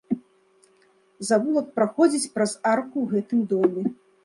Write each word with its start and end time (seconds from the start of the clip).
Завулак 1.29 1.67
праходзіць 1.77 2.31
праз 2.39 2.51
арку 2.73 2.97
ў 3.07 3.15
гэтым 3.15 3.47
доме. 3.55 3.89